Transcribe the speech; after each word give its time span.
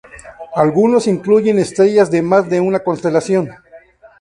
Algunos 0.55 1.05
incluyen 1.05 1.59
estrellas 1.59 2.09
de 2.09 2.23
más 2.23 2.49
de 2.49 2.59
una 2.59 2.79
constelación. 2.79 3.51